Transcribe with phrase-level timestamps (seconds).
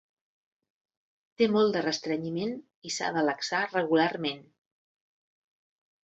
[1.41, 2.55] Té molt de restrenyiment
[2.89, 4.41] i s'ha de laxar regularment.